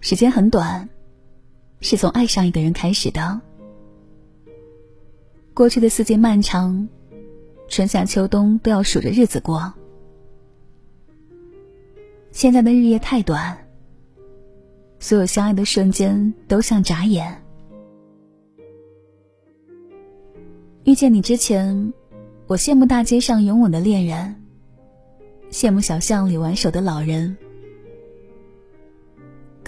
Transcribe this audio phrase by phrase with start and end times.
[0.00, 0.88] 时间很短，
[1.80, 3.40] 是从爱上一个人开始的。
[5.52, 6.88] 过去的四季漫长，
[7.68, 9.74] 春夏秋冬都要数着日子过。
[12.30, 13.58] 现在的日夜太短，
[15.00, 17.42] 所有相爱的瞬间都像眨眼。
[20.84, 21.92] 遇见你之前，
[22.46, 24.36] 我羡慕大街上拥吻的恋人，
[25.50, 27.36] 羡慕小巷里玩手的老人。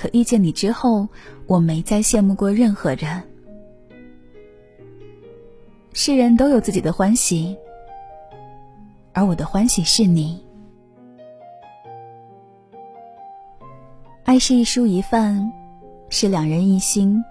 [0.01, 1.07] 可遇见你之后，
[1.47, 3.23] 我没再羡慕过任何人。
[5.93, 7.55] 世人都有自己的欢喜，
[9.13, 10.43] 而我的欢喜是你。
[14.25, 15.53] 爱是一蔬一饭，
[16.09, 17.23] 是两人一心，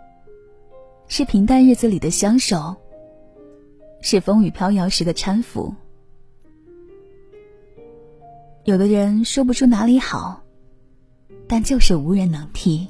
[1.08, 2.76] 是平淡日子里的相守，
[4.00, 5.74] 是风雨飘摇时的搀扶。
[8.64, 10.44] 有的人说不出哪里好，
[11.50, 12.88] 但就是无人能替。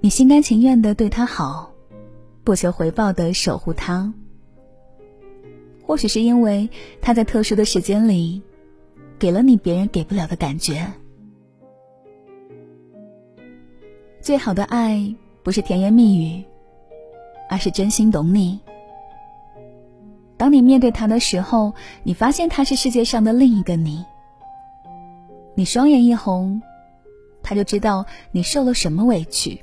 [0.00, 1.70] 你心甘情愿的对他好，
[2.42, 4.12] 不求回报的守护他。
[5.84, 6.70] 或许是因为
[7.02, 8.40] 他在特殊的时间里，
[9.18, 10.90] 给了你别人给不了的感觉。
[14.22, 16.42] 最好的爱不是甜言蜜语，
[17.50, 18.58] 而是真心懂你。
[20.38, 24.04] 当你面对他的时候，你发现他是世界上的另一个你。
[25.54, 26.62] 你双眼一红，
[27.42, 29.58] 他就知道你受了什么委屈；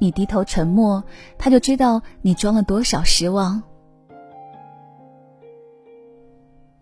[0.00, 1.04] 你低头沉默，
[1.38, 3.62] 他就知道你装了多少失望。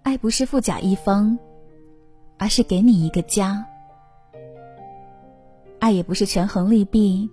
[0.03, 1.39] 爱不是富甲一方，
[2.39, 3.67] 而是给你一个家。
[5.79, 7.29] 爱也不是权衡利弊，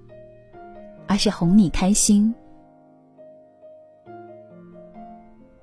[1.07, 2.33] 而是哄你开心。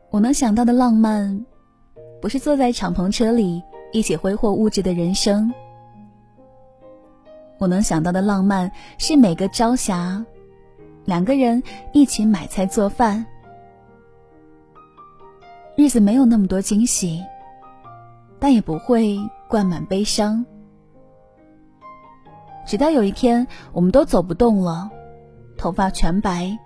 [0.09, 1.45] 我能想到的浪漫，
[2.23, 5.53] 不是坐在敞篷车里一起挥霍物质的人生。
[7.59, 10.25] 我能想到的浪漫，是每个朝霞，
[11.05, 11.63] 两个人
[11.93, 13.27] 一起买菜做饭。
[15.77, 17.23] 日子没有那么多惊喜，
[18.39, 19.19] 但也不会
[19.49, 20.45] 灌满悲伤。
[22.67, 24.91] 直到有一天，我们都走不动了，
[25.57, 26.57] 头发全白，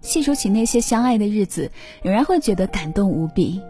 [0.00, 1.70] 细数起那些相爱的日子，
[2.02, 3.60] 仍然会觉得感动无比。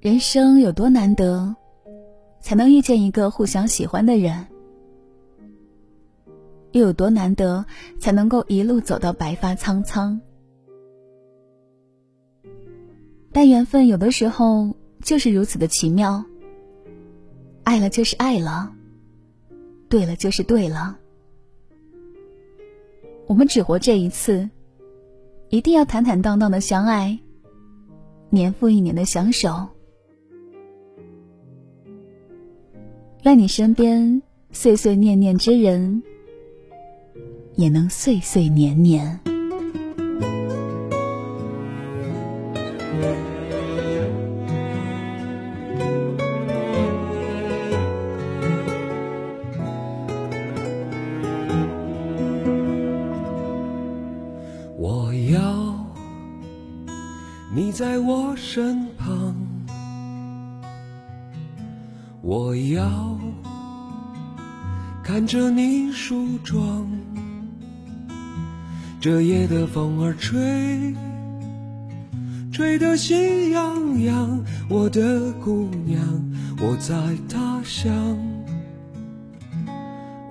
[0.00, 1.56] 人生有多难得，
[2.40, 4.46] 才能遇见一个互相喜欢的人？
[6.70, 7.66] 又有多难得，
[7.98, 10.20] 才能够一路走到白发苍苍？
[13.32, 16.24] 但缘分有的时候就是如此的奇妙。
[17.64, 18.72] 爱了就是爱了，
[19.88, 20.96] 对了就是对了。
[23.26, 24.48] 我们只活这一次，
[25.48, 27.18] 一定要坦坦荡荡的相爱，
[28.30, 29.68] 年复一年的相守。
[33.28, 34.22] 在你身边
[34.52, 36.02] 岁岁念念之人，
[37.56, 39.20] 也能岁岁年年。
[54.78, 55.86] 我要
[57.54, 59.36] 你在我身旁，
[62.28, 63.18] 我要
[65.02, 66.86] 看着你梳妆。
[69.00, 70.94] 这夜的风儿吹，
[72.52, 74.44] 吹得心痒痒。
[74.68, 76.04] 我的姑娘，
[76.60, 76.94] 我在
[77.30, 77.96] 他乡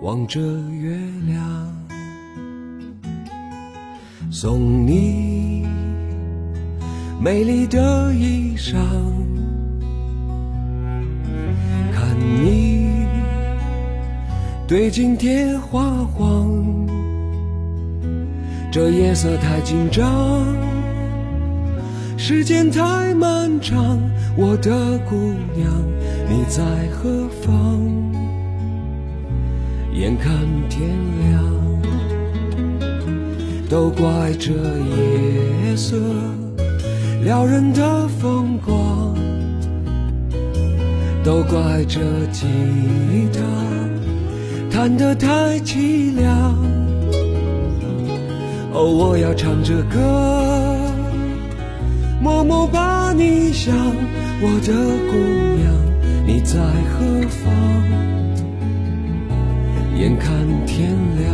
[0.04, 1.74] 望着月亮，
[4.30, 5.66] 送你。
[7.20, 8.78] 美丽的衣裳，
[14.68, 16.62] 对镜贴花黄，
[18.70, 20.46] 这夜色太紧张，
[22.18, 23.98] 时间太漫长，
[24.36, 25.16] 我的姑
[25.56, 25.72] 娘
[26.30, 27.80] 你在何方？
[29.94, 30.34] 眼看
[30.68, 30.90] 天
[31.30, 31.46] 亮，
[33.70, 35.96] 都怪这夜色。
[37.24, 39.16] 撩人的风光，
[41.24, 42.02] 都怪这
[42.34, 42.46] 吉
[43.32, 43.40] 他
[44.78, 46.56] 弹得太凄凉。
[48.72, 50.78] 哦，我要唱着歌，
[52.22, 53.76] 默默把你想，
[54.40, 54.74] 我的
[55.10, 55.18] 姑
[55.58, 55.74] 娘，
[56.28, 56.60] 你在
[56.94, 57.52] 何方？
[59.98, 61.34] 眼看天亮。